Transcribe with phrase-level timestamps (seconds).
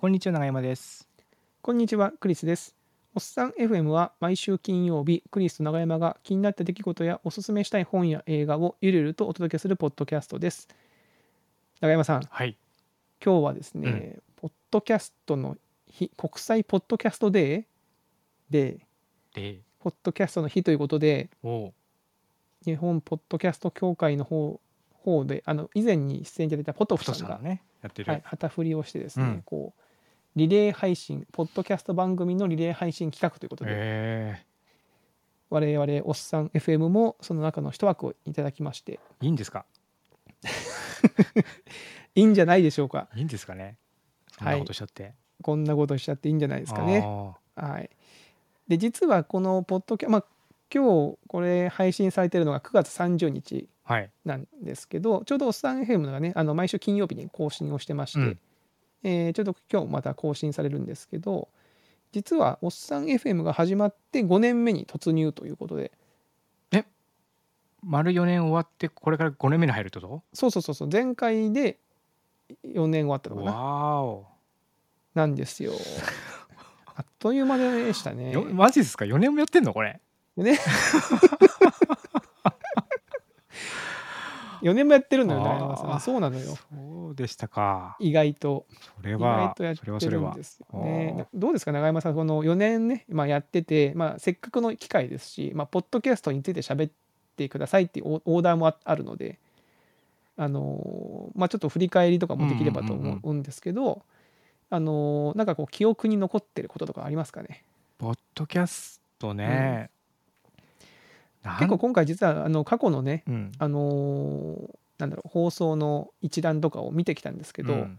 [0.00, 1.08] こんにちは長山です。
[1.60, 2.76] こんにちは、クリスです。
[3.16, 10.68] おっさん FM は毎週金曜日、クリスと長山が気になった出来事やおすすめしたい本や映画をゆるゆるとお届けするポッドキャストです。
[11.80, 12.56] 長山さん、はい。
[13.20, 15.56] 今日はですね、ポッドキャストの
[15.88, 17.64] 日、国際ポッドキャストデー？
[18.50, 18.78] で、
[19.34, 21.28] で、ポッドキャストの日ということで、
[22.64, 24.60] 日本ポッドキャスト協会の方
[24.92, 28.12] 方で、あの以前に出演いただいたポトフ太さんが、さんがね、やってる。
[28.12, 29.82] はい、旗振りをしてですね、うんこう
[30.38, 34.44] リレー配信、ポッドキャスト番組のリレー配信企画ということで、え
[35.50, 39.00] 我々おっさん FM もその中の一枠をいただきまして。
[39.20, 39.66] ー、いいんですか？
[42.14, 43.08] いいんじゃないでしょうか。
[43.16, 43.76] いいんですかね？
[44.30, 45.14] そんなことしちゃって。
[45.42, 47.02] こんなことしちゃっていいんじゃないですかね。
[47.04, 47.90] あはい、
[48.68, 50.24] で実はこのポッドキャまあ
[50.72, 54.10] 今日これ配信されてるのが9月30日ーはい。
[54.24, 58.38] なんですけどちょうどおっさん FM がねあの毎週金曜日に更新をしてまして、うん
[59.02, 61.48] えーちょうど今日また更新されるんですけど
[62.12, 65.92] 実はおっさん FM が始まって5年目に突入ということで
[67.84, 71.78] 丸4年終わって、これから5年目に入るってこそうそうそうそう前回で
[72.64, 74.26] 4年終わったとのかなわーお。
[75.14, 75.72] なんですよ。
[76.96, 78.32] あっという間でしたね。
[78.32, 80.00] よマジですか ?4 年もやってんのこれ？
[80.36, 80.58] ね
[84.62, 86.00] 4年もやってるのよ、あー長山さん。
[86.00, 86.56] そうなのよ。
[86.56, 87.96] そうでしたか。
[88.00, 88.66] 意外と。
[88.70, 90.42] 意それは外、とやっそれはてそれはるんで。
[90.44, 91.26] すよあねー。
[91.34, 96.92] どうですか、長山さん、この4年ね、まあ、やってて、まあ、せっかくの機会ですし、まあ、ポッドキャストについて喋っ
[97.36, 99.38] てくださいっていうオオーダーもああるので、
[100.36, 104.02] あのーまあ、ちょっと振り返りとかもできればとうんうんうん思うんですけど、
[104.70, 107.64] あのーなんかこう、記憶に残ってることとかありますかね？
[107.98, 109.90] ポッドキャストね。
[111.44, 113.52] 結構今回実はあの過去のね、うん。
[113.58, 117.98] あのーなんだろう放送の一覧とかを見てきたんですけど、やっうん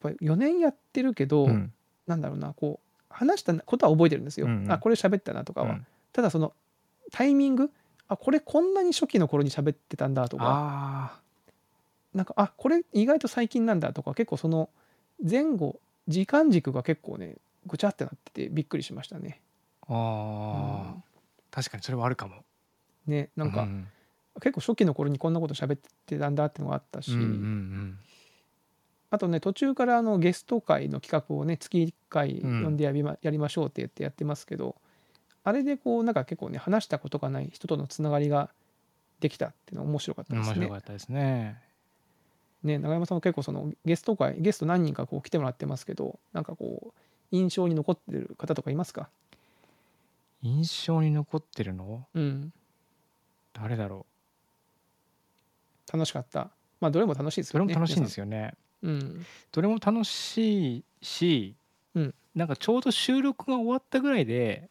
[0.00, 1.72] ぱり4年やってるけど、うん。
[2.06, 4.46] なんだろうなこう話したことは覚えてるんですよ。
[4.46, 4.72] うんうん。
[4.72, 5.70] あこれ喋ったなとかは。
[5.70, 5.86] うん。
[6.12, 6.52] ただその
[7.12, 7.70] タイミング
[8.08, 10.44] あこれこんなに初期の頃に喋ってたんだとか。
[10.46, 11.20] あ
[12.12, 14.68] なんかあこれ意外と最近なんだとか結構その
[15.22, 17.36] 前後時間軸が結構ね
[17.66, 19.40] ぐちゃってなっててびっくりしましたね。
[19.88, 19.94] ー。
[19.94, 21.13] あー、
[21.54, 22.44] 確かにそれはあるかも。
[23.06, 23.88] ねなんか、うん
[24.40, 27.98] 結構初期の頃にこんなこと喋ってたんだってのがあったし、うんうんうん
[29.10, 34.74] あとね途中からあのゲスト会の企画をね月1回うん呼んでやりま,、やりましょうって言ってやってますけど
[35.44, 38.50] あれでこうなんか結構ね話したことがない人とのつながりが
[39.20, 40.54] できたっていうのは面白かった面ですね。
[40.66, 41.62] 白かったですね。
[42.64, 47.00] ね長山さんも結構そのゲスト会ゲスト何人かこう来てもらってますけどなんかこう
[47.30, 49.10] 印象に残ってる方とかいますか？
[50.44, 52.06] 印象に残ってるの？
[52.14, 52.52] うん。
[53.54, 54.04] 誰だろ
[55.92, 56.50] 楽しかった。
[56.80, 58.54] まあどれも楽しいですよねうどれも楽しいんですよ、よね。
[58.82, 61.54] うん、どれも楽しいし、
[61.94, 62.14] うん。
[62.34, 64.68] なんかちょうど収録が終わったぐらいで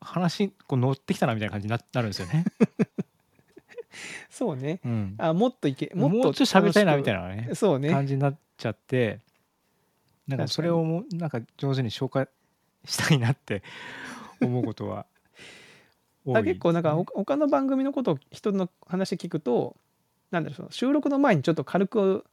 [0.00, 2.44] 話こう乗ってきたなみたいな感じにななるんですよね。
[4.28, 4.80] そうね。
[4.84, 7.90] うん、あもっといけもうちょっと喋りたいなみたいななねそうね。
[7.90, 9.20] 感じになっちゃって
[10.26, 12.26] なんかそれをもうなんか上手に消化
[12.84, 13.62] したいなって
[14.46, 15.06] 思うことは
[16.24, 19.76] 多いあ結構なんかほ他の番組のことを人の話聞くと
[20.30, 22.24] なんだろうその収録の前にちょっと軽く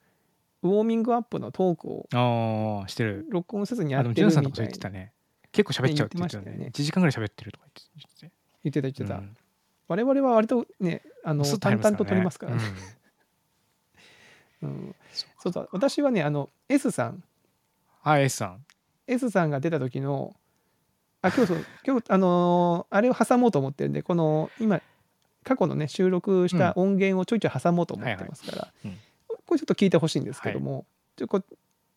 [0.62, 3.26] ウォーミングアップのトークをしてる。
[3.30, 4.30] 録音せずにやってるみたいな。
[4.30, 5.14] ンさんとかそう言ってたね。
[5.52, 6.52] 結構喋っちゃうって言ってたよね。
[6.52, 6.84] ね言ってましたよね。
[6.84, 8.32] 1時間ぐらい喋ってるとか言ってて
[8.64, 9.38] 言ってた言ってた、うん。
[9.88, 12.56] 我々は割とねあの淡々と撮りますから。
[12.56, 12.62] ね、
[14.64, 14.96] うん。
[15.40, 15.70] そうそう。
[15.72, 17.24] 私はねあの S さん。
[18.02, 18.66] はい S さん。
[19.08, 20.36] S さんが出た時の
[21.22, 24.82] あ今日そう今日あのーあれを挟もうと思ってるんでこの今
[25.44, 28.96] 過去のね収録した音源をちょいちょい挟もうと思ってますから、はいはい。
[28.96, 29.00] うん。
[29.46, 30.86] これちょっと聞いてほしいんですけども、
[31.16, 31.42] ちょこ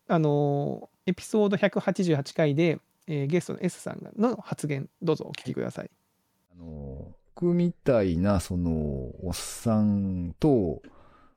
[0.08, 2.78] あのーエピソード188回で、
[3.08, 5.90] えーゲストの S さんの発言どうぞお聞きください。
[6.54, 10.80] あの、僕みたいな、その、おっさんと、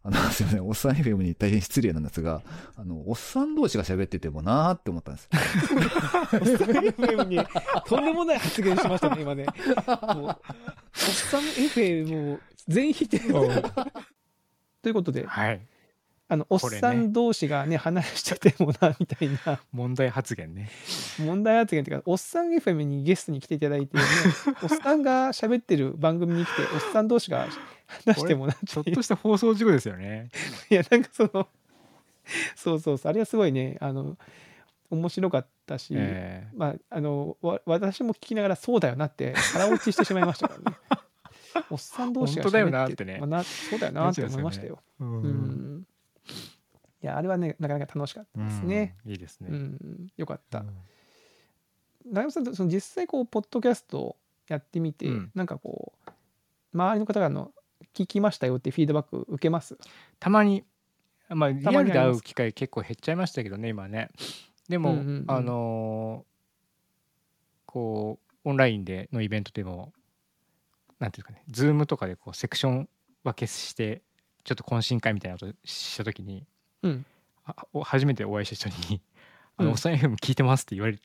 [0.05, 2.43] あの、 すいません、おっさん FM に大変失礼なんですが、
[2.77, 5.29] あの、おっさん同士が喋っててもなーって思ったんです。
[6.31, 7.39] FM に
[7.87, 9.45] とんでもない発言しましたね、今ね。
[10.15, 10.35] もうおっ
[10.93, 13.19] さん FM を全否定。
[14.83, 15.61] ということで、はい
[16.27, 20.71] あのおっさん同士がね話しててもなみたいな問題発言ね
[21.19, 24.03] 問題発言っていうかおっさん FM にゲストに来ていただいて、ね、
[24.63, 27.47] おっさんが喋ってる番組に来ておっさん同士が
[28.05, 28.67] 話してもなっていう。
[28.67, 30.29] ちょっとした放送事故ですよね。
[30.69, 31.47] いやなんかその
[32.55, 34.17] そうそうそうあれはすごいねあの
[34.89, 40.77] 面白かったし、えまああのわ私も聞きながらそうだよなって腹落ちしてしまいましたからね。
[41.69, 43.17] おっさん同士が本当だよな喋ってね。
[43.19, 44.81] まあなそうだよなって思いましたよ。
[44.99, 45.77] ーううん。
[45.77, 45.87] ん。
[47.01, 48.95] いやあれはねなかなか楽しかったですね。
[49.05, 49.49] うんいいですね。
[49.51, 50.59] うん、よかった。
[50.59, 50.67] うん。
[52.05, 54.17] 長山さんとその実際こうポッドキャスト
[54.47, 55.31] やってみて、うん。
[55.33, 56.09] なんかこう
[56.73, 57.51] 周りの方からの
[57.95, 59.77] 聞きましたよってフィードバック受けます？
[60.19, 60.63] たまに、
[61.29, 64.09] まあ、リたアルで会う機会結構減っちゃいましたけどね、今ね。
[64.69, 65.25] でも、うんうんうん。
[65.27, 66.35] あのー
[67.65, 69.91] こう、オンラインでのイベントでも、
[70.99, 72.89] なんていうかね、ズームとかでこうセクション
[73.23, 74.01] 分けして、
[74.43, 76.45] ちょっと懇親会みたいなことしたときに、
[76.83, 77.05] うん。
[77.45, 79.01] あお初めてお会いした人に
[79.57, 80.99] 「あの、うんおっさん FM 聞いてます」って言われ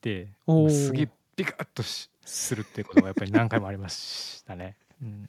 [0.00, 4.76] て、うすげえビカッとしするっていうことがやっぱり何回もありましたね。
[5.00, 5.28] うん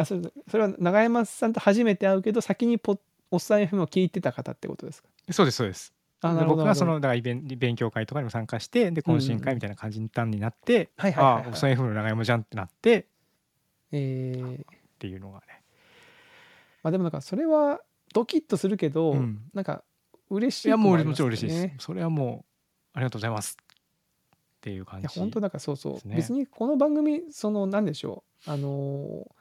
[0.00, 2.98] あそれそれは長山さんと初めて会うけど先にポッ
[3.30, 5.08] おっさん FM を聞いてた方ってことですか？
[5.32, 5.92] そうですそうです。
[6.20, 10.10] であなるほど僕がそのだからイベン勉強会とかにも参加してで懇親会みたいな感じに
[10.40, 11.42] なって、はいはいはいはい。
[11.42, 13.06] ああおっさん FM の長山じゃんってなって
[13.92, 14.64] えー。
[14.98, 15.62] ていうのがね。
[16.82, 17.80] まあでもなんかそれは
[18.12, 19.40] ドキッとするけど、うん。
[19.54, 19.82] なんか
[20.28, 21.84] 嬉しいやいとありますもうもちろん嬉しいです。
[21.84, 22.44] それはも
[22.94, 25.02] うありがとうございますっていう感じ。
[25.02, 28.50] いや本当だからそうそう、別にこの番組そのなんでしょう。
[28.50, 29.39] あのー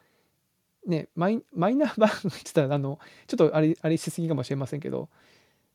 [0.85, 5.09] ねマイマイナー番組って言ったらあのちょっとあれあれしすぎかもしれませんけど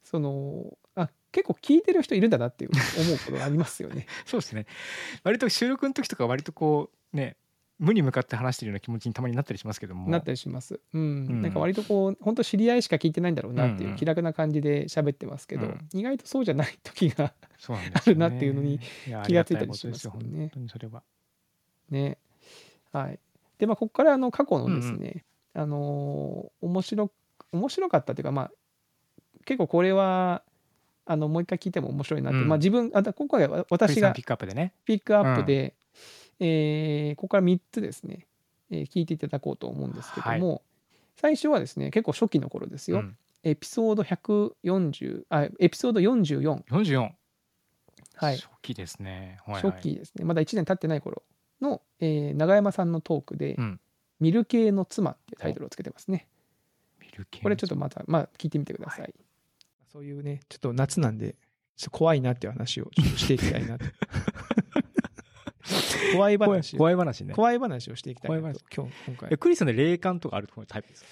[0.02, 2.70] そのあ結構聞いてる人いるんだなっていう
[3.00, 4.06] 思うことがありますよね。
[4.24, 4.66] そうですね。
[5.24, 7.36] 割と収録の時とか割とこうね
[7.80, 10.08] 無に向かって話してるような気持ちにたまになったりしますけども。
[10.08, 10.78] なったりします。
[10.92, 11.00] うん。
[11.00, 17.34] うんなんか割とこう本当知り合いしか聞いてないんだろうなってうんいううん気楽な感じで喋ってますけど、うん意外とそうじゃない時が
[17.68, 18.78] ある なっていうのに
[19.08, 21.02] や気がついたりしますもんね本当にそれは。
[21.90, 22.18] ね。
[22.92, 23.18] はい。
[23.64, 25.24] でまあここからあの過去のですね、
[25.54, 27.10] あのー面白
[27.52, 28.50] 面白かったというかまあ
[29.46, 30.42] 結構これは
[31.06, 32.48] あのもう一回聞いても面白いなって、うん。
[32.48, 34.74] まあ自分あだ今回は私がピックアップでね。
[34.84, 35.74] ピックアップで、
[36.40, 38.26] えーここから3つですね、
[38.70, 40.62] えー聞いていただこうと思うんですけども、
[41.16, 43.16] 最初はですね結構初期の頃ですよ、うん。
[43.42, 47.10] エピソード140あエピソード44、44。
[48.16, 49.38] はい、初期ですね。
[49.46, 49.72] はいはい。
[49.72, 50.24] 初期ですね。
[50.24, 51.22] まだ1年経ってない頃
[51.64, 53.80] の、えー永山さんのトークでうん
[54.20, 56.28] 「ミル系の妻」っていうタイトルをつけてますね。
[57.00, 59.14] ミル系のこれちょっとまたまあ聞いてみてください、
[59.92, 61.34] そういうねちょっと夏なんで
[61.76, 63.84] ちょっと怖いなっていう話をちょっとしていきたいなと。
[66.14, 66.74] 怖い話。
[66.76, 67.34] を怖い話ね。
[67.34, 69.28] 怖い話をしていきたいな怖いと今日今回。
[69.32, 71.08] えクリスさんで霊感とかあるタイプですか？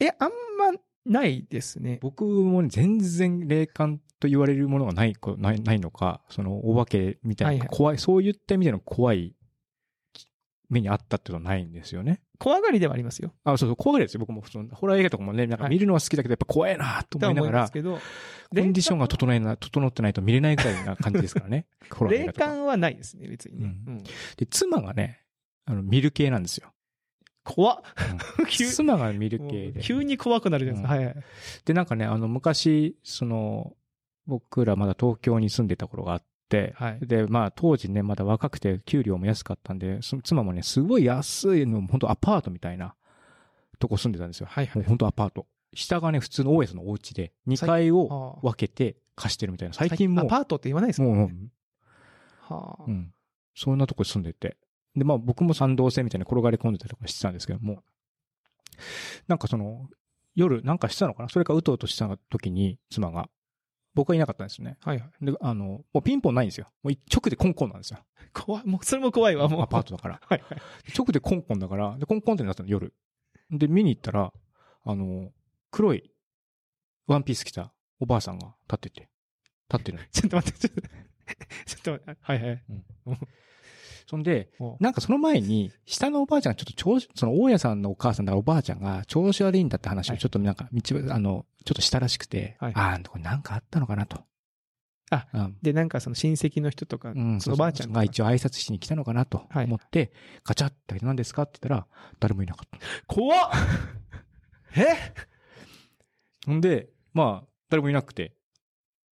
[0.00, 1.98] えあんまないですね。
[2.02, 7.68] 僕もね全然霊感と言われるものがないこないないのか、そのお化けみたいな、はいはい。
[7.70, 9.35] 怖い、そういった意味での怖い
[10.68, 12.20] 目にあったってことはないんですよね。
[12.38, 13.32] 怖がりではありますよ。
[13.44, 14.20] あ、そうそう、怖がりですよ。
[14.20, 21.66] 僕もそのホラー映画とかもね、なんかはい見るのは好きだけど、やっぱ怖いなと思いながら、思いコンディションが整えな、整ってないと見れないぐらいな感じですからね。
[21.90, 23.94] ホラー映霊画とか感はないですね別にね、うん。
[23.94, 24.02] うん。
[24.02, 25.22] で、妻がね、
[25.64, 26.72] あの、見る系なんですよ。
[27.44, 27.82] 怖っ。
[28.38, 28.46] うん。
[28.50, 29.80] 急妻が見る系で。
[29.80, 31.04] 急に怖くなるじゃないですか、うん。
[31.04, 31.24] はいはい
[31.64, 33.76] で、なんかね、あの、昔、その、
[34.26, 42.94] 僕らまだ東京に住んでた頃があって、はいで、まあ、当時ね、まだ若くて、給料も安かったんで、その妻もね、すごい安いの、本当アパートみたいな
[43.78, 44.46] とこ住んでたんですよ。
[44.48, 45.46] はいはい本当アパート。
[45.74, 49.74] 下がね、普通の大家さんのお家で、2階を分けて貸してるみたいな。
[49.74, 51.48] 最近もう、アパートって言わないですもんもう、ね
[52.42, 53.12] はあうん。
[53.54, 54.56] そんなとこに住んでて。
[54.94, 57.82] で、まあ僕も賛同性みたいに転がり込んでたりとかしてたんですけども、
[59.26, 59.88] なんかその、
[60.34, 61.28] 夜なんかしてたのかな？
[61.28, 63.28] それかうとうとした時に妻が、
[63.96, 64.76] 僕はいなかったんですよね。
[64.84, 66.68] はいはいで、あの、もうピンポンないんですよ。
[66.82, 67.98] もう直でコンコンなんですよ。
[68.34, 70.20] 怖いもうそれも怖いわもうアパートだから。
[70.28, 70.60] はいはい
[70.96, 72.94] 直でコンコンだから、で、コンコンってなったの夜。
[73.50, 74.34] で、見に行ったら、
[74.84, 75.32] あの、
[75.70, 76.12] 黒い
[77.06, 79.08] ワンピース着たおばあさんが立ってて、
[79.70, 80.04] 立ってるの。
[80.12, 80.80] ちょっと待ってちょっと
[81.64, 82.62] ちょっと待ってはいはい
[84.06, 84.76] そんで、お。
[84.80, 92.72] なんかその前に、下のおばあちゃんがちょっと調子、その大家さんのお母さんだからおばあちゃんが調子悪いんだって話をちょっとなんか道、あの、ちょっとしたらしくて、はい。
[92.74, 94.20] ああ、これなんかあったのかなと。
[95.08, 99.66] あうん、でなんかその親戚の人とか、うん、そのおばあちゃんが一応挨拶しに来たのかなとはい。
[99.66, 100.12] 思って、
[100.44, 101.86] ガチャって何ですかって言ったら、
[102.18, 102.78] 誰もいなかった。
[103.06, 103.50] 怖っ。
[104.76, 104.96] え？
[106.44, 108.34] ほんで、まあ、誰もいなくて、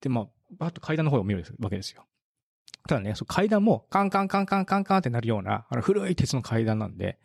[0.00, 0.26] で、まあ、
[0.58, 2.04] バーッと階段の方を見るわけですよ。
[2.88, 7.18] ただね、その階段もカンカンカンカンカンカンってなるような、あの古い鉄の階段なんで、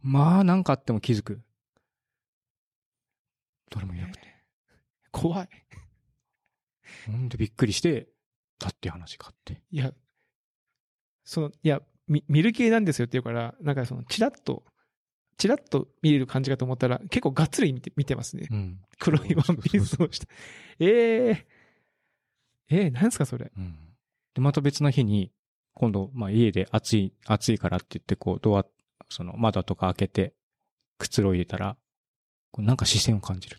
[0.00, 1.40] まあ、なんかあっても気づく。
[3.70, 4.20] 誰もいなくて。
[5.10, 5.48] 怖い
[7.06, 8.08] ほんでびっくりして、
[8.58, 9.62] だって話があって。
[9.70, 9.92] いや
[11.24, 14.64] そのいやみ見る系なんですよって言うからなんかそのチラッと
[15.38, 18.78] チラッと見れる感じかと思ったら結構がっつり見て見てますねうん。
[18.98, 20.26] 黒いワンピースをして
[20.78, 21.46] え
[22.68, 23.76] ええー、なんすかそれうん。
[24.34, 25.32] で、また別の日に、
[25.74, 28.64] 今度、まあ家で暑い、暑いからって言って、こう、ドア、
[29.08, 30.34] その窓とか開けて、
[30.98, 31.76] くつろいでたら、
[32.50, 33.58] こうなんか視線を感じる。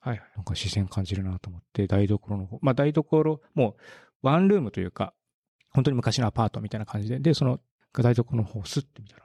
[0.00, 0.22] はい。
[0.36, 3.76] なんか視線感じるなと思って、台所の方、まあ台所、も
[4.22, 5.14] うワンルームというか、
[5.70, 7.60] 本当に昔のアパートみたいな感じで、で、その
[7.94, 9.22] 台所の方をスッて見たら、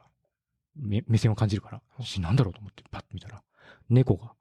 [0.76, 3.44] 目目線を感じるから、しなんだろうと思ってパッと見たら、
[3.90, 4.32] 猫が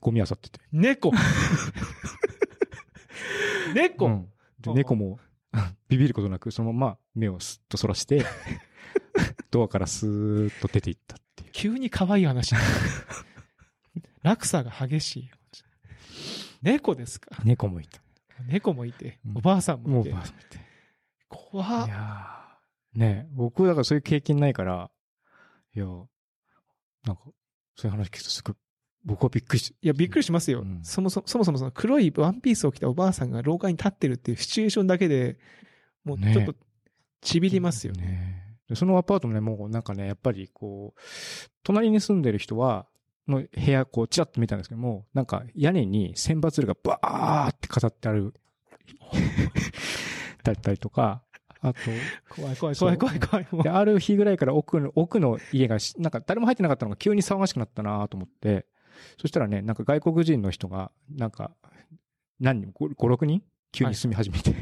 [0.00, 0.60] ゴミ漁ってて。
[0.70, 1.10] 猫
[3.74, 5.18] 猫、うんであ猫も
[5.88, 8.24] ビビることなく、そのまま目をスッとそらして、
[9.50, 11.50] ドアからスーッと出ていったっていう。
[11.52, 12.54] 急に可愛い話。
[14.22, 15.30] 落差が激しい。
[16.62, 17.40] 猫ですか？
[17.44, 18.00] 猫もいた。
[18.46, 20.10] 猫もいてう、んおばあさんもいて。
[20.12, 20.58] ばあさんもいて。
[21.28, 24.90] 怖っいやーねえ僕だからそういう経験ないから、
[25.74, 27.22] いや、なんか、
[27.76, 28.56] そういう話聞くとすごい、
[29.04, 30.60] 僕はびっくりしいや、びっくりしますよ。
[30.60, 35.38] うんそもそも、そもそもその黒いワンピースを着たおばあさんが廊下に立ってるっていうシチュエーションだけで、
[36.04, 36.54] もうねちょっと、
[37.20, 38.02] ちびりますよね。
[38.02, 38.58] ね。
[38.68, 41.00] でそのアパートもね、もうなんかね、やっぱりこう、
[41.62, 42.86] 隣に住んでる人は、
[43.26, 48.34] の部屋、こう、ちらっと見たんですけども、なんか屋根に千羽鶴がバーって飾ってある、
[50.44, 51.22] だったりとか、
[51.60, 51.80] あと、
[52.28, 53.62] 怖い怖い怖い怖い怖い。
[53.64, 58.66] で、ある日ぐらいから奥の、奥の家がし、なんか誰も入ってなかったのが急に騒がしくなったなと思って、
[59.20, 61.52] そしたらね、なんか外国人の人が、なんか、
[62.40, 63.42] 何人、5、6人？
[63.72, 64.54] 急に住み始めて、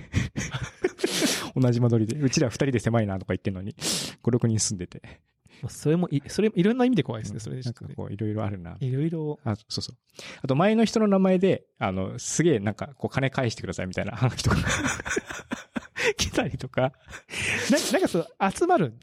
[1.54, 5.20] 同じ間取りで、うちら2人で狭いなとか言ってんのに、5、6人住んでて、
[5.68, 7.62] それもい、それもいろんな意味で怖いですね、それね。
[7.62, 8.76] なんかこう、いろいろあるな。
[8.80, 9.96] いろいろ、あ、そうそう。
[10.42, 14.56] あと前の人の名前で、あの、すげえなんか、こう、金返してくださいみたいな話とか、
[16.16, 16.92] 来たりとか、
[17.70, 18.98] ななんかそう、集まるん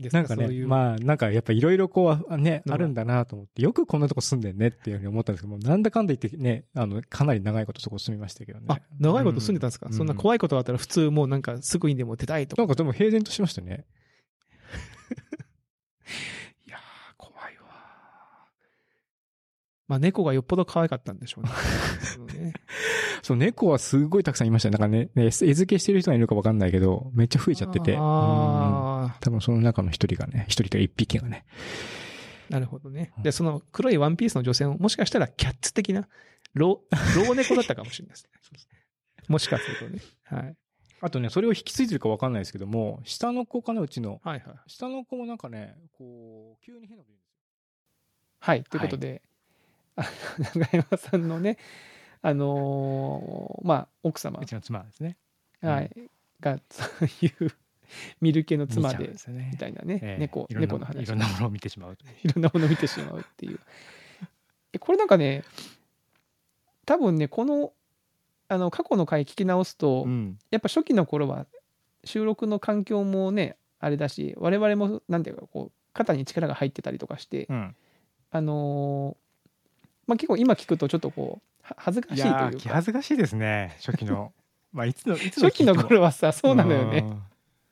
[0.00, 0.68] ですなんかね、そういう。
[0.68, 8.66] まあ、なんかやっぱいろいろこう、あね、あるんだなと思って、よくこんなとこ住んでんねっていうふうに思ったんですけども、なんだかんだ言ってね、あの、かなり長いことそこ住みましたけどね。
[8.68, 12.62] あ、長いこと住んでたんですか、うそんな怖いことがあったら普通もうなんかすぐにでも出たいとか。
[12.62, 13.84] なんかでも平然としましたね。
[16.66, 16.80] いやー、
[17.16, 17.62] 怖いわ。
[19.92, 21.50] まあ猫がよっぽど可愛かったんでしょうね。
[22.00, 22.54] そ うね
[23.22, 24.78] そう、猫はすごいたくさんいましたね。
[24.78, 27.92] なんかね、ね餌付けしてる人がいるかわかんないけど、めっちゃ増えちゃってて。
[27.92, 31.44] うんあ多分その中の一人がね、一人というか一匹がね。
[32.50, 33.12] あ、なるほどね。
[33.22, 36.08] で、その黒いワンピースの女性ももしかしたらキャッツ的な
[36.54, 36.80] 老、
[37.14, 38.70] 老猫だったかもしれないですね。
[39.28, 40.00] もしかするとね。
[40.24, 40.56] はい。
[41.02, 44.22] あとね、それを引き継いでるかわかんないですけども、下の子かな、うちの。
[44.24, 44.54] はいはい。
[44.68, 47.42] 下の子もなんかね、こう、急に変なこと言うんですよ。
[48.40, 48.64] はい。
[48.64, 49.31] ということで、あ
[50.54, 51.58] 長山さんのね、
[52.22, 55.16] あのーまあ、奥様う、ちの妻ですね。
[55.60, 55.90] はい、
[56.40, 57.52] が、そういう
[58.20, 59.14] 見る系の妻で、
[59.50, 61.02] みたいなね、ええ猫、猫の話。
[61.02, 63.60] いろんなものを見てしまうとい ろんなものを見てしまうっていう。
[64.72, 65.44] えこれなんかね、
[66.86, 67.72] 多分ね、この、
[68.48, 70.38] あの、過去の回聞き直すと、ん。
[70.50, 71.46] やっぱ初期の頃は
[72.04, 77.76] 収録の環境もね、あれだし、我々も、なんていうか、こう、肩に力が入ってたりとかして、うん。
[78.30, 79.21] あのー
[80.06, 84.32] まあ結構今聞くとちょっとこう、は恥ずかしいというか、恥ずかしいですね、初期の。
[84.72, 87.00] まあ、いつの、いつの初期の頃はさ、そうなのよね。
[87.00, 87.22] うん。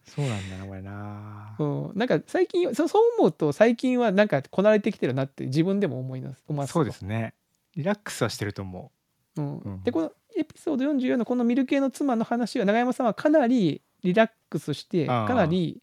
[0.04, 1.56] そうなんだな、これな。
[1.58, 7.34] うん、なんか最近そうそう思うと最近はなんかこなれてきてるなって自分でも思います思いますそうですね。
[7.76, 8.90] リラックスはしてると思
[9.36, 15.80] うんうんでこのエピソード44のこのミル系の妻の話は永山さんはかなりリラックスしてかなり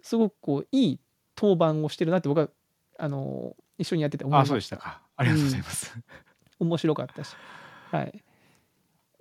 [0.00, 1.00] すごくこういい
[1.34, 2.48] 当番をしてるなって僕は
[2.98, 4.26] あの一緒にやっててう。
[4.26, 5.00] あ、思いまそうでしたか。
[5.20, 5.94] ありがとうございます。
[6.58, 7.36] 面白かったし。
[7.90, 8.22] はい。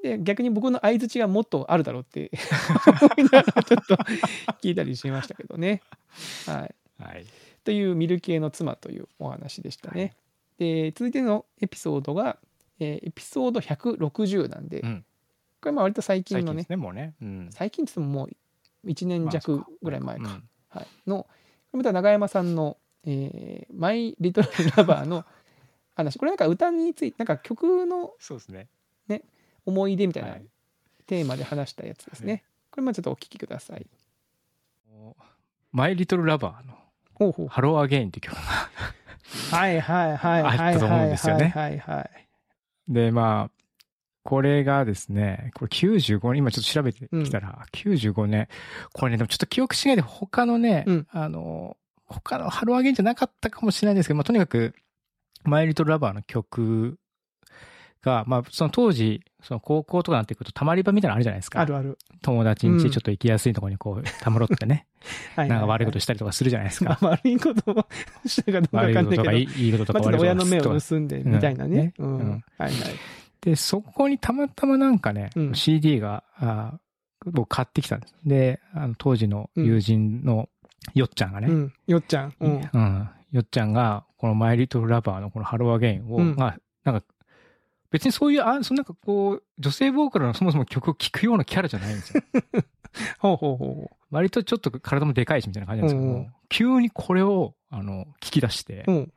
[0.01, 2.31] で逆に僕の相づちがもっとあるだろうって
[3.01, 3.95] 思いながらちょっと
[4.61, 5.81] 聞いたりしましたけどね。
[6.45, 6.75] はい。
[7.03, 7.25] はい。
[7.65, 10.15] というミル系の妻というお話でしたね。
[10.57, 12.37] で続いてのエピソードが、
[12.79, 15.05] えーエピソード160なんで、うん。
[15.61, 17.13] これまあ割と最近のね最近ですね、もうね。
[17.21, 17.49] うん。
[17.51, 18.29] 最近って言ってもも
[18.85, 20.43] う1年弱ぐらい前か、うん。
[20.69, 21.29] はい、のこ
[21.73, 25.25] れまた永山さんの、えーマイ・リトル・ラバー」の
[25.99, 28.67] 話これなんか歌についてなんか曲のそうですね。
[29.65, 30.45] 思い出みたいなはい
[31.05, 32.33] テーマで話したやつですね。
[32.33, 32.39] は
[32.71, 33.87] これまあちょっとお聞きください。
[35.71, 38.41] My Little Lover の Hello, Again って曲が。
[39.51, 42.27] はいはいはいはいあったと思うんですよねはいはいはい。
[42.87, 43.51] で、まあ、
[44.23, 48.47] これがですね、これ95年、今ちょっと調べてきたら、95年、
[48.93, 54.73] これね、でもちょっと記憶違いで他のね、うんあの、他の Hello, Again じゃなかったかもしれないんですけど、まあ、とにかく、
[55.43, 56.97] My Little Lover の曲
[58.01, 61.59] が、まあ、その当時、その高校とかなってくると、たまり場みたいなのあるじゃないですか。
[61.59, 61.97] あるある。
[62.21, 64.87] 友達んうん家ちょっと行きやすいところにこう、たむろってね、
[65.35, 66.97] はなんか悪いことしたりとかするじゃないですか。
[67.01, 67.87] まあ悪いことを
[68.25, 71.93] したかどうかかんないけど、こととかいいいいこととか悪いこと親の目を盗んでみたいなね。
[71.97, 72.17] うんん。
[72.17, 72.73] ううんはいはい。
[73.41, 76.79] で、そこにたまたまなんかね、うん CD が、あ
[77.25, 78.15] 僕買ってきたんです。
[78.25, 80.47] で、あの当時の友人の
[80.93, 81.73] よっちゃんがね、うんうん。
[81.87, 82.33] よっちゃん。
[82.39, 83.09] うん。
[83.31, 87.05] よっちゃんが、この My Little Lover のこの Hello, Again を、うんまあ、なんか、
[87.91, 92.23] 別にそういう、あ、そのなんかこう、女性ボーカルのそもそも曲を聴くようなキャラじゃないんですよ。
[93.19, 98.91] ほうほうほうほ割とちょっと体もでかいしみたいな感じなんですけども、うんうん急にこれを、あの、聞き出して、う。
[98.91, 99.13] うん。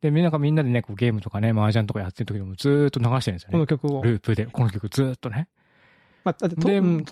[0.00, 3.52] で、みんながみんなでね、こうゲームとかね、麻雀とかやってる時でもずーっと流してるんですよね。
[3.52, 4.02] この曲を。
[4.04, 5.48] ループで、この曲ずーっとね。
[6.24, 6.56] まあ、だって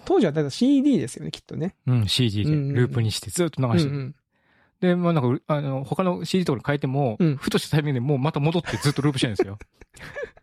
[0.05, 1.75] 当時はだから CD ですよね、きっとね。
[1.87, 3.97] うん、CD で、ループにしてずーっと流してる。
[3.97, 4.15] うんうん
[4.81, 7.37] で、まあなんか、あの、他の CD とかに変えても、うん。
[7.37, 9.59] ふとしたタイミングでもうまた戻ってずっとループしてるんですよ。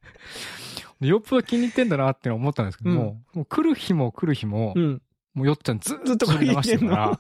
[1.00, 5.02] でよっぽど気に入ってんだなって思ったんですけども、もう来る日も来る日も、うん。
[5.34, 7.20] もうよっちゃんずずっとっとそれ流してるから、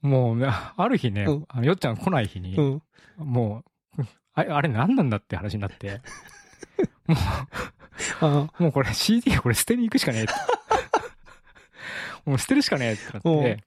[0.00, 1.44] もうね、ある日ね、うん。
[1.48, 2.82] あのよっちゃん来ない日に、うん。
[3.18, 3.64] も
[3.98, 4.02] う、
[4.34, 6.00] あれ、あれ何なんだって話になって、
[7.06, 7.16] も
[8.20, 10.26] あう、もうこれ CD これ捨てに行くしかねえ。
[12.28, 13.64] もう捨てるしかねえってなって、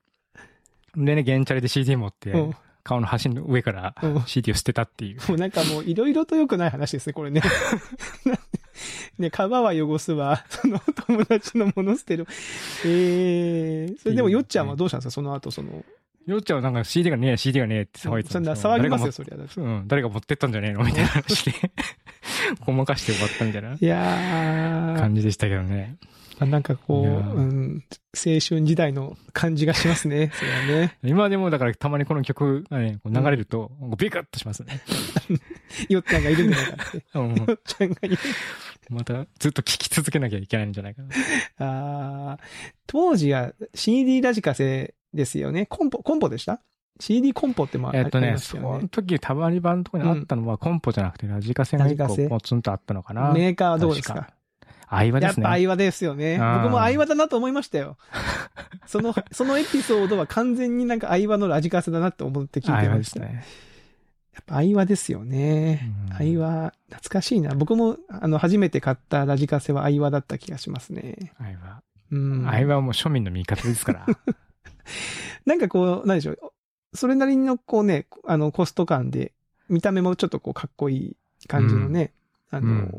[0.97, 5.19] でね、ゲンチャリで CD 持って、うん顔の端の上からうん CD を捨てたっていう。
[5.27, 7.41] もうなんかもういろいろと良くない話ですね、これね。
[9.17, 12.27] ね、川は汚すわ、 その友達のもの捨てる。
[12.85, 15.83] えー、それでもよっちゃんはどうしたんですか、その後、その。
[16.27, 19.69] よっちゃんはなんか CD がねえ、CD がねえって騒いでたんですよ騒ぎますよ、誰そりゃ。
[19.69, 20.83] うん、誰が持ってったんじゃねえの？
[20.83, 21.71] みたいな話で、
[22.65, 25.95] ごまかして終わったみたいないやー、感じでしたけどね。
[26.39, 30.97] あなんかこう、うん、青春時代の感じがしますね、 それはね。
[31.03, 34.81] 今でもだからたまにこの曲がね、こう流れると、ビクッとしますね。
[35.89, 37.05] よっちゃんがいるんじゃないかって。
[37.15, 38.17] うんよっちゃんがいる。
[38.89, 41.09] またずっと聴き続けなきゃいけないんじゃないかな。
[41.57, 42.43] あー
[42.87, 45.65] 当時は CD ラジカセですよね。
[45.65, 46.59] コンポ、コンポでした
[46.99, 53.31] ?CD コンポってもあえっとね、ありましそたよねの時たまり版のとこにあったのはコンポじゃなくてラジカセが一個ポツンとあったのかな。
[53.33, 54.13] メーカーはどうですか？
[54.15, 54.33] 確
[54.89, 55.43] 相場ですね。
[55.43, 56.37] やっぱ相場ですよね。
[56.37, 57.97] 僕も相場だなと思いましたよ。
[58.85, 63.19] その、そのエピソードは完全になんか相場のラジカセだなって思って聞いてました。
[63.19, 63.43] ね。
[64.33, 65.91] やっぱ相場ですよね。
[66.09, 67.55] うん相場、懐かしいな。
[67.55, 71.33] 僕も、あの、初めて買ったラジカセは相場だった気がしますね。
[71.37, 71.81] 相場。
[72.11, 72.45] うん。
[72.45, 74.05] 相場はもう庶民の味方ですから。
[75.45, 76.39] なんかこう、なんでしょう。
[76.93, 79.33] それなりのこうね、あの、コスト感で、
[79.67, 82.13] 見た目もちょっとこう、かっこいい感じのね、
[82.55, 82.91] あの、うん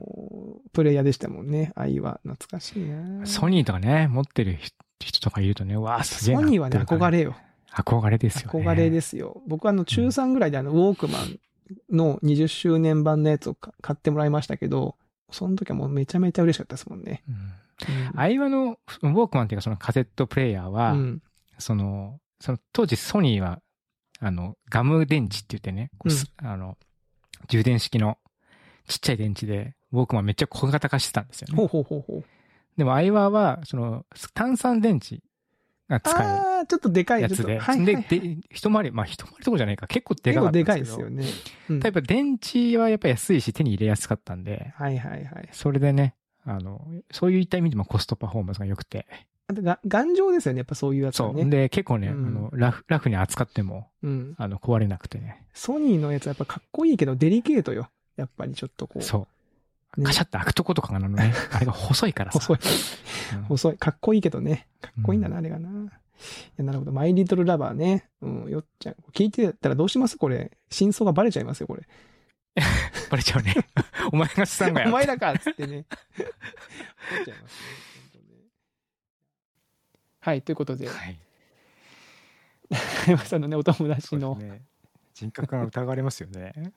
[0.72, 1.72] プレイヤーでしたもんね。
[1.74, 3.24] 愛は懐かしいな。
[3.24, 4.58] ソニーとかね、持ってる
[5.00, 6.42] 人とかいるとね、うわあ、すげえな。
[6.42, 7.10] ソニーはね、憧。
[7.10, 7.34] れよ。
[7.72, 8.60] 憧れですよね。
[8.66, 9.42] 憧れですよ。
[9.46, 11.38] 僕はあの、中3ぐらいであの、ウォークマン
[11.90, 14.96] の20周年版のやつをか買ってもらいましたけど、
[15.30, 17.22] その時はもうめちゃめちゃ嬉しかったですもんね。
[17.28, 17.34] うん。
[17.34, 17.52] うん
[18.14, 21.22] 相場のウォークマンっていうかそのカセットプレイヤーは、うん。
[21.58, 23.60] その、その当時ソニーは、
[24.20, 26.76] あの、ガム電池って言ってね、こうすあの、
[27.48, 28.18] 充電式の
[28.86, 31.56] ちっちゃい電池で、ウォークマンめっちゃ小型化してたんですよね。
[31.56, 32.24] ほうほうほうほう。
[32.76, 35.22] でも、アイワーは、その、炭酸電池
[35.88, 41.08] が使えるああ、ちょっとでかいやつで、はいはいはいで、で、一回り、まあ一回りとこじゃないか、結構でかかったでんですけど。
[41.08, 41.52] かいですよね。
[41.70, 45.48] うんやっぱ電池はやっぱ安いし手に入れやすかったんで、はいはいはい。
[45.52, 49.06] それでね、あの、そういった意味でもコストパフォーマンスが良くて。
[49.48, 51.50] あとが頑丈ですよね、やっぱそういうやつそう。
[51.50, 54.34] で、結構ね、うんあの、ラフ、ラフに扱っても、うん。
[54.38, 55.46] あの、壊れなくてね。
[55.54, 57.88] ソニーのやつはやっぱかっこいいけどデリケートよ。
[58.16, 59.02] やっぱりちょっとこう。
[59.02, 59.26] そ
[59.96, 60.00] う。
[60.00, 62.38] ねカシャって開くとことかがのね、 あれが細いからさ。
[62.38, 62.58] 細い。
[63.34, 63.78] うん細い。
[63.78, 64.68] かっこいいけどね。
[64.80, 65.68] かっこいいんだな、あれがな。
[65.68, 65.90] い
[66.56, 66.92] や、なるほど。
[66.92, 68.08] マイリトルラバーね。
[68.20, 68.96] うん、よっちゃん。
[69.12, 70.50] 聞いてたらどうしますこれ？
[70.70, 71.82] 真相がバレちゃいますよ、これ。
[73.10, 73.54] バレちゃうね。
[74.12, 75.84] お前が資産がやお前らかっつってね。
[75.90, 77.60] バレちゃいます
[78.14, 78.20] ね。
[78.20, 78.36] ね
[80.20, 81.18] はい、ということで、はい。
[83.06, 84.62] 山さんのね、お友達の、ね。
[85.14, 86.72] 人格が疑われますよね。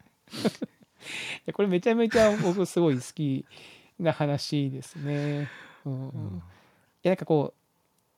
[1.53, 3.45] これめちゃめちゃ僕すごい好き
[3.99, 5.49] な話ですね。
[5.85, 6.09] うん。
[6.09, 6.43] うん。
[7.03, 7.53] いやなんかこ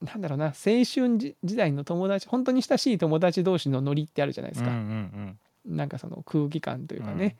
[0.01, 0.83] うなんだろうな青春
[1.17, 7.35] 時時代の友達本当に親しい友達同士のノリってあるじゃないですか、うんうんなんかその空気感というかね、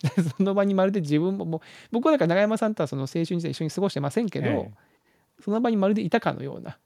[0.36, 4.70] その場にまるで自分ももう僕はなんか永山さんとはその青春時代一緒に過ごしてませんけど、え。
[5.40, 6.78] その場にまるでいたかのような。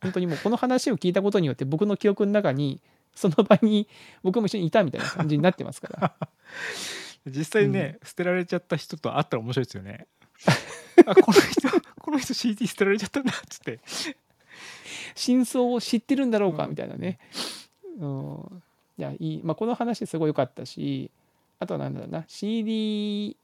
[0.00, 2.80] 本当にもうこの話を聞いたことによって僕の記憶の中に
[3.18, 3.88] その場に
[4.22, 6.14] 僕も一緒にいたみたいな感じになってますから
[7.26, 10.06] 実際ね、捨てられちゃった人と会ったら面白いですよね。
[11.04, 11.68] あ、この人、
[12.00, 13.80] この人 CD 捨てられちゃったんだっつって。
[15.14, 17.18] 真相を知ってるんだろうかうんみたいなね。
[17.98, 18.62] うん、
[18.96, 21.10] いやいい、まあ、この話すごい良かったし
[21.58, 23.36] あとはなんだろうな CD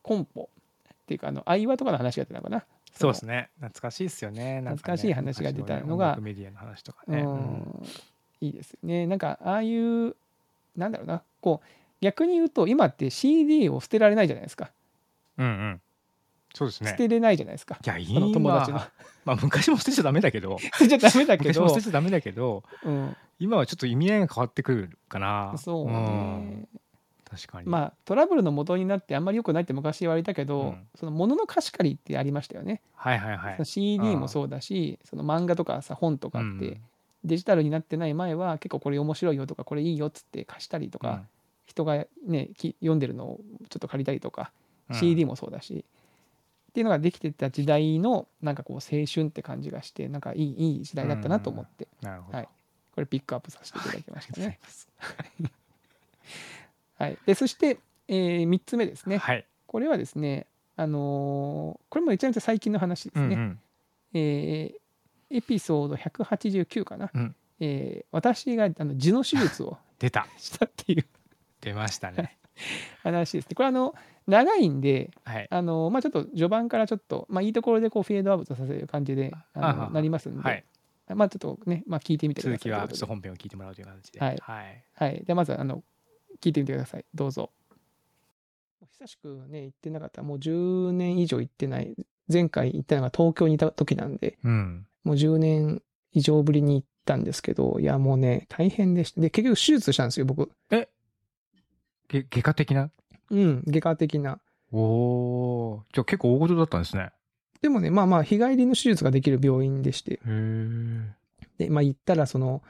[0.00, 0.48] コンポ
[0.88, 2.64] っていうかあの相話とかの話が出たのかな。
[2.94, 3.50] そうですね。
[3.56, 4.60] 懐かしいですよね。
[4.60, 7.22] ね懐かしい話が出たのがメディアの話とかうね。
[7.22, 7.82] ん
[8.42, 9.06] いいですよね。
[9.06, 10.16] なんかああいう
[10.76, 11.66] なんだろうなこう
[12.00, 14.70] 逆に言うと今って CD を捨てられないじゃないですか。
[15.38, 15.80] うんうん。
[16.54, 16.90] そうですね。
[16.90, 17.78] 捨てれないじゃないですか。
[17.82, 18.90] いや、その友達の今、
[19.24, 25.54] まあ昔も捨てちゃダメだけど、 捨てちゃダメだけ昔もど捨てちゃダメだけど、うん、今はちょっと意味合いが変わってくるかな。
[25.56, 26.80] そううんね。
[27.30, 27.68] 確かに。
[27.68, 32.82] まあトラブルの元になってあんまり良くないって昔言われたけど、うんその物の貸し借りってありましたよね。
[32.94, 33.64] はいはいはい。
[33.64, 36.80] CD もそうだし、その漫画とかさ本とかって、うん
[37.24, 41.22] デジタルになってない前は結構これ面白いよとかこれいいよっつって貸したりとか、
[41.66, 44.52] 人がねき読んでるのをちょっと借りたりとか、
[44.88, 45.86] うん CD もそうだし
[46.70, 52.36] っていうのができてた時代のなんかこう青春って感じがしてなんかいいいい時代だったなと思って、なるほど。
[52.38, 52.48] はい
[52.94, 54.58] これピックアップさせていただきましたね。
[54.68, 54.88] す。
[56.98, 59.46] はい、でそして、え3つ目ですね、はい。
[59.66, 63.34] これはですね、あのーこれもめちゃめちゃ最近の話ですね。
[63.34, 63.60] うんうん
[64.14, 64.81] えー
[65.32, 70.26] エピソード189かな、うんえー私があの痔の手術を 出た。
[70.36, 71.06] したっていう
[71.60, 72.38] 出ましたね。
[73.02, 73.54] 話ですね。
[73.54, 73.94] これあの
[74.26, 75.46] 長いんで、はい。
[75.50, 80.64] あのまあ、ちょっと序盤からちょっと、まあ、いいところでこうフェードアウトさせる感じであのなりますんで、はい。
[81.14, 84.20] まあ、ちょっとね、まあ、聞いてみてください続きはちょっと本編を聞いてもらうという形で。
[84.20, 84.84] はいはい。
[84.98, 85.82] ではい、でまずあの
[86.40, 87.04] 聞いてみてください。
[87.14, 87.50] どうぞ。
[88.90, 90.22] 久しくね、行ってなかった。
[90.22, 91.94] もう10年以上行ってない。
[92.32, 94.86] 前回行ったのが東京にいた時なんで、うん。
[95.04, 99.20] もう10年以上ぶりに行ったんですけど、いや、もうね、大変でした。
[99.20, 100.50] で、結局手術したんですよ、僕。
[100.70, 102.90] げ外科的な？
[103.30, 104.40] うん、外科的な。
[104.70, 105.84] おお。
[105.92, 107.10] じゃあ結構大事だったんですね。
[107.60, 110.20] でもね、まあまあ、日帰りの手術ができる病院でして。
[111.58, 112.62] で、まあ行ったら、その、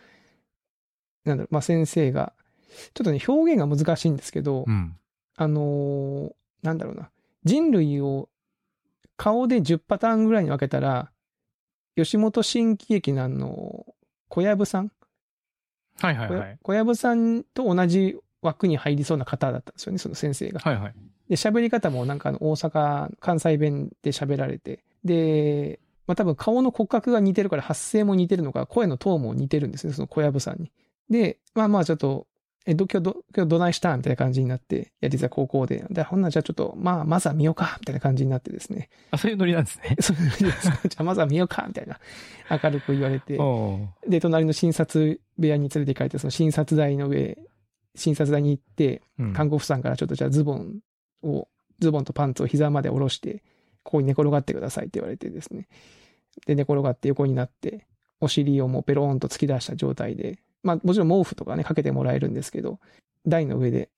[1.25, 2.33] なんだろう、まあ先生が、
[2.95, 4.97] ちょっとね、表現が難しいんですけど、うん。
[5.37, 7.11] あのーなんだろうな、
[7.43, 8.29] 人類を
[9.17, 11.11] 顔で10パターンぐらいに分けたら、
[11.97, 13.87] 吉本新喜劇のあの、
[14.29, 14.91] 小籔さん、
[16.01, 16.59] はいはいはい。
[16.63, 20.61] 小籔さんと同じ枠に入りそうな方だったんですよね、その先生が。
[20.61, 20.95] はいはい。
[21.29, 30.73] で、喋り方もなんかあの大阪、関西弁で喋られて、で、まあ多分顔の骨格が似てるから発声も似てるのか、声のトーンも似てるんですね、その小籔さんに。
[31.11, 32.27] で、まあまあちょっと、
[32.65, 35.85] え、ど、今日ど、今日どないしたみたいな感じになって、いや、実は高校で。
[35.91, 38.89] で、ほんならじゃあちょっと、まあ、まずは見ようかみたいな感じになってですね。
[39.11, 39.97] あ、そういうノリなんですね。
[40.01, 40.71] そういう感じです。
[40.89, 41.99] じゃあまずは見ようかみたいな、
[42.51, 43.39] 明るく言われて。
[44.09, 47.37] で、隣の診察部屋に連れて行かれて、その診察台の上、
[47.97, 50.81] 診察台に行って、うん看護婦さんからちょっとじゃあズボン
[51.23, 51.49] を、
[51.81, 53.43] ズボンとパンツを膝まで下ろして、
[53.83, 55.69] ここに寝転がってくださいって言われてですね。
[56.47, 57.87] で、寝転がって横になって、
[58.21, 62.79] お尻をもうペローンと突き出した状態で、まあもちろん毛布とかね、かけてもらえるんですけど、
[63.27, 63.91] 台の上で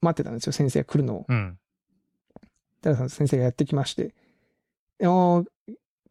[0.00, 1.26] 待ってたんですよ、先生が来るのを。
[1.28, 1.58] うん。
[2.82, 4.14] ただ先生がやってきまして、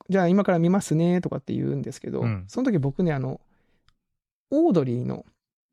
[0.09, 3.39] じゃあ今から見ますねとかって言うんですけど、うんその時僕ね、あの、
[4.51, 5.25] オードリーの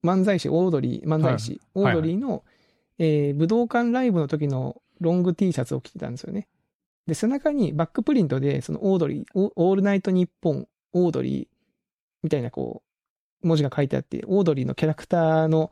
[0.05, 2.45] 漫才師、オードリー、漫才師、オはいードリーの、
[2.99, 6.47] えー武道館ライブの時のロング T シャツを着てたんですよね。
[7.07, 11.49] で、背中にバックプリントで、そのオードリー、オオールナイトニッポン、オードリー
[12.23, 12.90] みたいなこう、
[13.43, 15.71] 文字が書いてあって、オードリーのキャラクターの、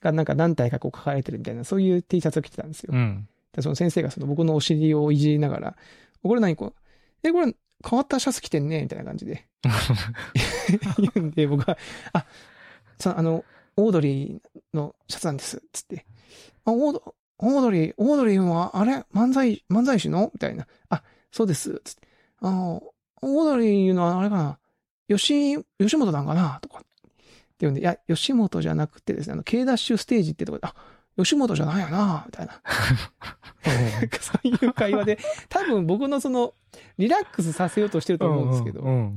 [0.00, 2.94] がなんか何体かこう書かれてるみたいな、そういう T シャツを着てたんですよ。
[2.94, 3.28] うん。
[3.52, 5.76] でその先生がその僕のお尻をいじりながら、
[6.22, 6.74] これ何こう、
[7.22, 7.54] え、これ
[7.86, 9.46] 変わったシャツ着てんねみたいな感じで
[10.98, 11.76] 言うんで、僕は、
[12.12, 12.24] あ、
[12.98, 13.44] そのあの、
[13.76, 16.06] オードリーのシャツなんです、つって。
[16.64, 20.30] あ、オード、オードリー、オードリーは、あれ漫才、漫才師の？
[20.32, 20.66] みたいな。
[20.88, 21.02] あ、
[21.32, 22.08] そうです、つって。
[22.40, 24.58] あ、オードリーのはあれかな
[25.08, 26.58] 吉、吉本なんかな？
[26.62, 26.82] とか。
[27.60, 30.74] って言うんで、いや、吉本じゃなくてですね、あの、K ダッシュステージってとこで、あ、
[31.16, 32.62] 吉本じゃないよなみたいな。
[34.20, 35.18] そういう会話で、
[35.50, 36.54] 多分僕のその、
[36.96, 39.14] リラックスさせようとしてると思うんですけど、うん。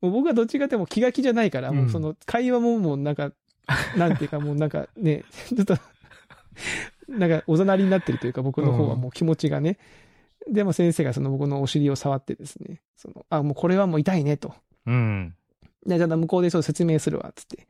[0.00, 3.32] もう僕はどっちかってもう気が気じゃないから、うんもうその会話ももうなんか、
[3.96, 5.76] なんていうかもうなんかね、ちょっと、
[7.08, 9.78] なんかおざなりになってるというか僕の方はもう気持ちがね。
[10.50, 14.54] でも先生がその僕のお尻を触ってですね、その、あ、もうこれはもう痛いねと。
[14.86, 15.34] うん。
[15.86, 17.66] で、じゃあ向こうでそう説明するわ、つって。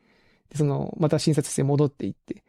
[0.55, 2.43] で、その、また診察室に戻っていって、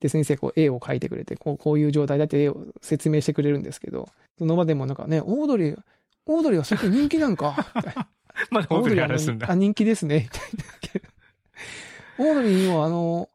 [0.00, 5.78] で、先生こう絵を描いてくれて、こう、こういう状態だって絵を説明してくれるんですけど、その場でもなんかね、オードリー、
[6.26, 7.54] オードリーは最近人気なんか？
[8.50, 9.50] まだオードリー話すんだ。
[9.50, 10.28] あ、人気ですね。
[10.32, 10.40] みたい
[12.18, 12.30] な。
[12.30, 13.28] オードリーには、あの、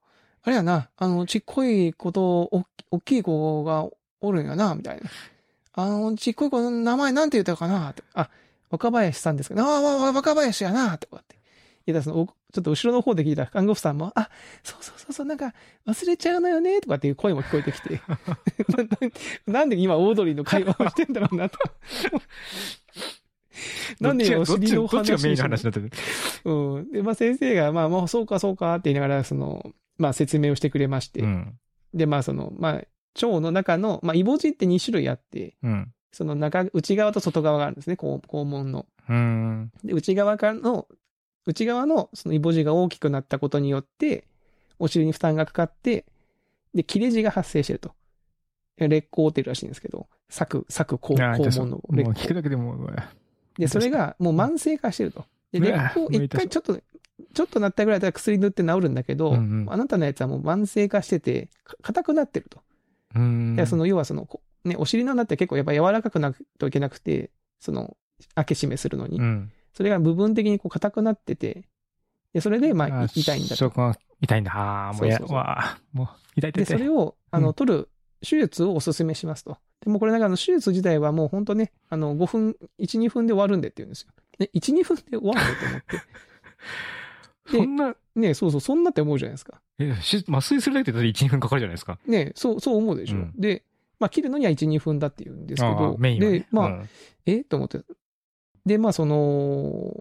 [0.43, 3.87] あれやな、あの、ちっこい子と、お大きい子が
[4.21, 5.09] おるんやな、みたいな。
[5.73, 7.89] あの、ちっこい子の名前なんて言ったかな？
[7.91, 8.03] って。
[8.13, 8.29] あ、
[8.69, 9.61] 若林さんですか？
[9.61, 11.35] ああ、わ若林やな、とかって。
[11.89, 14.29] いや、その、おちょっと後ろの方で聞いた看護婦さんも、あ、
[14.63, 15.53] そうそうそうそう、なんか
[15.85, 18.01] 忘れちゃうのよね、とかっていう声も聞こえてきて。
[19.47, 21.59] な なんで今オードリーの会話をしてんだろうなと。
[23.99, 25.91] なんでお尻のどっちがどっちがメインの話話になってる？
[26.45, 26.91] うん。
[26.91, 31.21] で、まあ先生が、まあ、まあ、そうか、そうかって言いながら、その、まあ説明をしてくれまして。
[31.21, 31.57] うん。
[31.93, 35.91] で、まあその、まあ、腸の中の、まあ、イボ痔って2種類あって、うん。
[36.11, 38.85] その中、内側と外側があるんですね、肛肛門の。
[39.09, 39.71] うん。
[39.83, 40.87] で、内側からの、
[41.47, 44.25] 内側のそのイボ痔が大きくなったことによって、
[44.79, 46.05] お尻に負担がかかって、
[46.75, 47.91] で、切れ痔が発生してると。
[48.77, 52.13] 劣行っていうらしいんですけど、作、作肛門のもう劣行。
[52.13, 52.77] 聞くだけでも
[53.57, 55.25] で、それがもう慢性化してると。
[55.51, 56.79] で、劣行一回ちょっと、
[57.33, 62.61] ちょっとなったぐらいだったら薬塗って治るんだけど、うんうんあなたのやつはもう慢性化してて、か硬くなってると。
[63.15, 63.55] うーん。
[63.55, 67.95] でその要はその、こね、お尻の穴って結構やっぱ柔らかくなくといけなくて、その、
[68.35, 69.51] 開け閉めするのに、うん。
[69.77, 71.67] それが部分的にこう硬くなってて、
[72.33, 73.71] で、それで、まあ、い痛いんだと。
[74.21, 74.51] 痛いんだ。
[74.51, 75.37] ああ、もうや、そうそう
[75.93, 76.65] もう、痛い痛で。
[76.65, 77.89] それを、あの、うん取る
[78.21, 79.59] 手術をお勧めしますと。
[79.81, 84.07] でもこれなんかあの手術自体はもう本当ね、あの、5分、1、2分で終わるんでって言うんですよ。
[84.39, 86.01] で、1、2分で終わるんだと思って。
[87.51, 89.61] そんな、ねそうそう、そんなって思うじゃないですか。
[89.77, 91.99] え、し麻酔するだけでだって1、2分かかるじゃないですか。
[92.07, 93.17] ねそう、そう思うでしょ。
[93.17, 93.63] うんで、
[93.99, 96.89] まあ、切るのには1、2分だって言うんですけあど、あメインはねで、まあ、うん
[97.25, 97.43] え？
[97.43, 97.81] と思って。
[98.67, 99.93] で、まあ、その、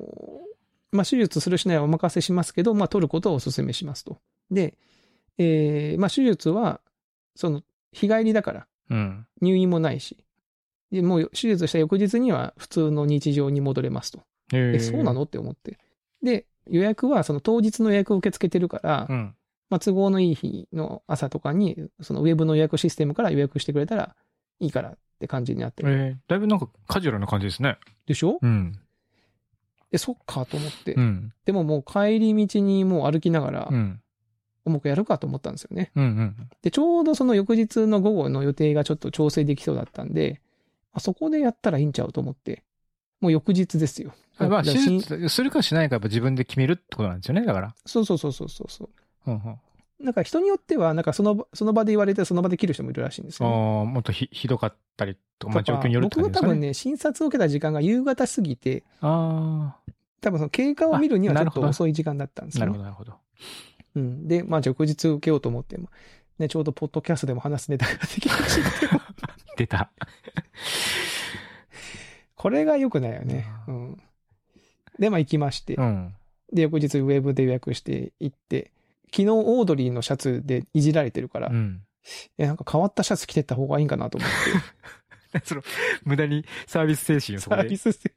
[0.92, 4.18] まあ、手術するしないはお任せしますけど、まあ、取ることをお勧めしますと。
[4.50, 4.76] で、
[5.38, 6.80] えーまあ、手術は、
[7.34, 9.26] その、日帰りだから、うん。
[9.40, 10.18] 入院もないし、
[10.90, 14.20] でもう手術した翌日には普通の日常に戻れますと。
[14.52, 15.78] ええ、そうなのって思って。
[16.22, 19.34] で、予約はその当日の予約を受け付けてるから、うん。
[19.68, 24.14] まあ、都合のいい日の朝とかに、そのウェブの予約システムから予約してくれたら
[24.60, 25.92] いいからって感じになってる。
[25.92, 27.78] えー、だいぶなんかカジュアルな感じですね。
[28.06, 28.38] でしょ？
[28.40, 28.78] うん。
[29.92, 30.94] え、そっかと思って。
[30.94, 31.32] うん。
[31.44, 34.00] でももう帰り道にもう歩きながら、うん。
[34.64, 35.92] もうやるかと思ったんですよね。
[35.94, 36.04] うん。
[36.04, 36.36] うん。
[36.62, 40.40] で、ちょうどその翌日の午後の予定がちょっと調整できそうだったんで、
[40.92, 42.64] あそこでやったらいいんちゃうと思って、
[43.20, 44.12] もう翌日ですよ。
[44.38, 47.74] まあ、手術するかしないかやっぱ自分で決めるってことなんですよね、だから。
[47.86, 48.90] そうそうそうそうそうそ
[49.26, 49.30] う。
[49.30, 49.56] うんうん。
[49.98, 53.54] なんか人によっては、なんかその場その場で言われてその場で切る人もいるらしいんですよ、ね。
[53.54, 56.46] ああ、もっとひひどかったりとか、まあ状況によるって僕が多。
[56.46, 59.76] 分ね、診察を受けた時間が夕方過ぎて、あ
[60.20, 62.66] 多分その経過を見るにはちょっと遅い時間だったんですあ、な。
[62.66, 63.14] るほど、なるほど。
[63.94, 64.28] うん。
[64.28, 65.88] で、まあ、翌日受けようと思っても、
[66.38, 68.60] ね、ちょうどポッドキャストでも話すネタができたし、
[69.56, 69.90] 出た。
[72.34, 73.46] これが良くないよね。
[73.66, 74.02] うん。
[74.98, 76.14] で、まあ行きまして、うん。
[76.52, 78.70] で、翌日ウェブで予約して行って、
[79.10, 81.82] 昨日オードリーのシャツでいじられてるから、うん。
[82.38, 84.30] え、なんか変わったシャツ着てった方がいいんかなと思っ
[85.32, 85.62] て、 その、
[86.04, 87.68] 無駄にサービス精神をそサこで。
[87.68, 88.12] ービスして、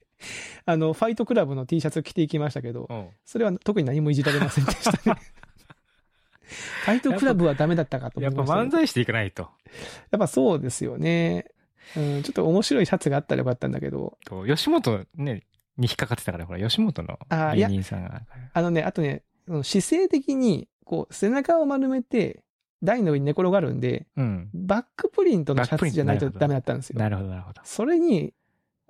[0.66, 5.20] あの、ファイトクラブの T シャツ着ていきましたけど、うんそれは特に何もいじられませんでしたね。
[6.84, 8.68] ファイトクラブはダメだったかと思やっぱいましたけど。
[8.70, 9.50] 漫才していかないと。
[10.10, 11.46] やっぱそうですよね。
[11.96, 15.44] うん、ちょっと面白いシャツがあったらよかったんだけど、と吉本ね、
[15.78, 17.20] に引っかかってたから、ほら、吉本の
[17.56, 18.22] 芸人さんが。
[18.54, 19.24] あのね、あとね、
[19.64, 22.44] 姿勢的に、こう、背中を丸めて、
[22.82, 24.50] 台の上に寝転がるんで、うん。
[24.56, 26.98] バックプリントのシャツじゃないとダメだったんですよ。
[26.98, 27.62] なるほど、なるほど。
[27.64, 28.34] それに、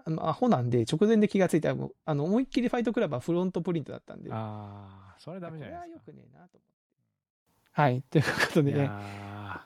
[0.06, 6.12] あの、アホなんで、直前で気がついたら、あの、思いっきりファイトクラブはフロントプリントだったんで、ああ、それダメじゃないこれはですか。
[6.12, 7.72] よくねえなと思って。
[7.74, 9.66] はい、ということでね、ま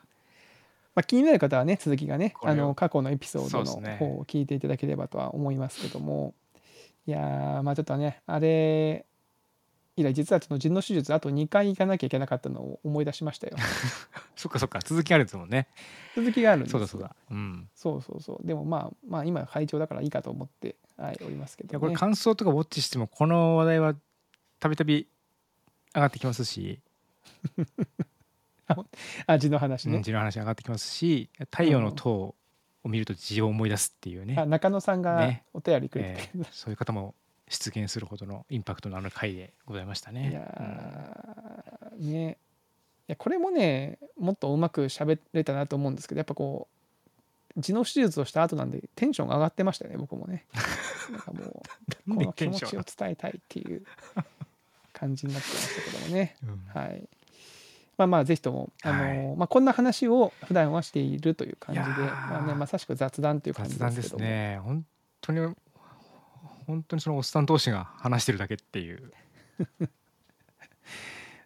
[0.95, 6.33] あ、気になる方はね、続きがね、あの、過去のエピソードの方を聞いていただければとは思いますけども、
[7.05, 9.05] いやー、まあちょっとね、あれ、
[9.95, 13.55] 以来、実はその腎の手術、あと2回行かなきゃいけなかったのを思い出しましたよ。
[13.57, 13.61] ー
[14.35, 15.67] そっかそっか、続きあるんですもんね。
[16.15, 17.15] 続きがあるんですよそうだそうだ。
[17.29, 17.69] うん。
[17.75, 18.47] そうそうそう。
[18.47, 21.79] でもまあ、まあ今、会長だからいいかと思って、はい、おりますけいや、ど、ね。
[21.79, 23.95] これ感想とかウォッチしても、この話題は
[24.59, 25.07] たびたび
[25.93, 26.79] 上がってきますし、
[29.27, 29.97] 味の話ね。
[29.97, 32.35] うん、字の話上がってきますし、太陽の塔
[32.83, 37.15] を見ると字を思い出すっていうね、あ中野さんがねお便りくれてえーそういう方も
[37.53, 40.29] 出現するほどのインパクトのある回でございましたね。
[40.29, 42.37] いやーね。
[43.07, 46.67] いやこれもねもっとうまく喋れたなと思うんですけどやっぱこ
[47.55, 50.45] う痔の手術をした後なんでテンション上がってましたね僕もね。
[51.11, 51.61] なんかもう
[52.17, 53.83] この気持ちを伝えたいっていう
[54.93, 56.35] 感じになってましたけどもね。
[56.43, 56.65] うん。
[56.73, 57.07] はい。
[57.97, 59.35] まあまあぜひともあのー、はい。
[59.35, 64.23] まあ、こんな話を普段はしているという感じでまあね、まさしく雑談という感じですけども。
[64.23, 64.59] ね。
[64.63, 64.85] 本
[65.21, 65.55] 当に
[66.65, 69.11] 本当にそのおっさん同士が話してるだけっていう。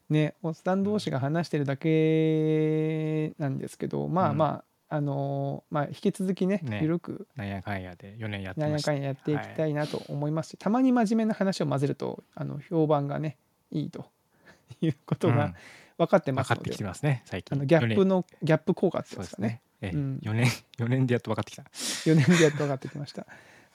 [0.09, 4.37] ねおっさん同士が話してるだけなんですけど、まあうん。
[4.37, 4.45] ま
[4.89, 6.79] ああのーまあ引き続きねね。
[6.81, 7.27] ゆるく。
[7.35, 8.79] なんやかんやで4年やってなんや。
[8.79, 13.37] かんややっていきたいなと思いますし、たまに真面目な話を混ぜるとあの評判がね
[13.71, 14.09] いいと。
[14.81, 15.55] いうことがうん。
[15.97, 17.55] 分かってま分かっすので、てきてますね最近。
[17.55, 18.07] あのギャップ4年。
[18.07, 19.61] のギャップ効果っていそううんでですかね。
[19.81, 21.63] えうん4年4年でやっと分かってきた。
[22.09, 23.25] 4年でやっと分かってきました。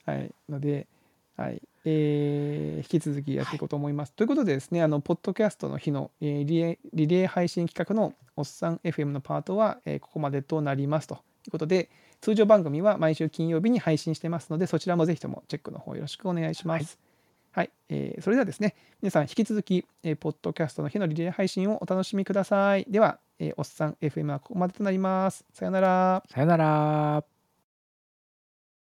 [0.07, 0.87] はい、ので、
[1.37, 4.12] はいえー引き続きやっていこうと思います。
[4.12, 11.18] ということでですね、あのポッドキャストの日の、えーリレーリレー配信企画のおっさん FM のパートは、えーここまでとなりますとい
[11.49, 11.90] うことで、
[12.21, 16.99] 通常番組は毎週金曜日に配信してますので、そちらもぜひともチェックの方よろしくお願いします。
[17.51, 22.87] はい、えーそれではですね、皆さん引き続き、えーポッドキャストの日のリレー配信をお楽しみください。
[22.88, 25.45] では、えーおっさん FM はここまでとなります。
[25.53, 26.23] さよなら。
[26.31, 27.32] さよなら。